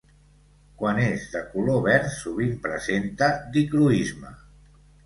[0.79, 4.35] Quan és de color verd sovint presenta dicroisme.